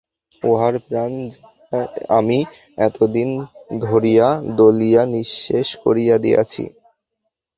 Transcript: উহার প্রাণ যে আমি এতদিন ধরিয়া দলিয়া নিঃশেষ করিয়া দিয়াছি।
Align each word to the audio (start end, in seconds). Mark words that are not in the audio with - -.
উহার 0.43 0.75
প্রাণ 0.79 1.11
যে 1.29 1.39
আমি 2.11 2.39
এতদিন 2.79 3.29
ধরিয়া 3.81 4.27
দলিয়া 4.57 5.01
নিঃশেষ 5.13 5.67
করিয়া 5.83 6.15
দিয়াছি। 6.17 6.63